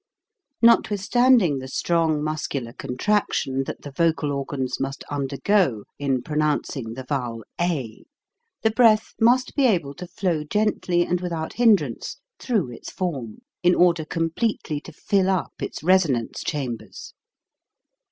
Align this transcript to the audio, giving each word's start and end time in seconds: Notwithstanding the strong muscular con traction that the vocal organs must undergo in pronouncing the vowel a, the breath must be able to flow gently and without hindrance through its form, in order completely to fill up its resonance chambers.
Notwithstanding 0.63 1.59
the 1.59 1.67
strong 1.67 2.23
muscular 2.23 2.73
con 2.73 2.97
traction 2.97 3.65
that 3.65 3.83
the 3.83 3.91
vocal 3.91 4.31
organs 4.31 4.79
must 4.79 5.03
undergo 5.11 5.83
in 5.99 6.23
pronouncing 6.23 6.95
the 6.95 7.03
vowel 7.07 7.43
a, 7.61 8.03
the 8.63 8.71
breath 8.71 9.13
must 9.21 9.55
be 9.55 9.67
able 9.67 9.93
to 9.93 10.07
flow 10.07 10.43
gently 10.43 11.05
and 11.05 11.21
without 11.21 11.53
hindrance 11.53 12.17
through 12.39 12.71
its 12.71 12.89
form, 12.89 13.41
in 13.61 13.75
order 13.75 14.03
completely 14.03 14.79
to 14.81 14.91
fill 14.91 15.29
up 15.29 15.53
its 15.59 15.83
resonance 15.83 16.41
chambers. 16.43 17.13